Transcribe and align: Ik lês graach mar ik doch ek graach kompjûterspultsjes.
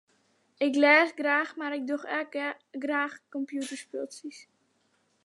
Ik 0.67 0.73
lês 0.83 1.09
graach 1.19 1.51
mar 1.59 1.73
ik 1.79 1.85
doch 1.91 2.05
ek 2.19 2.31
graach 2.83 3.15
kompjûterspultsjes. 3.33 4.39